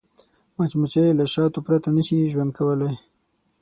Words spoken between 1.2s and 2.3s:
شاتو پرته نه شي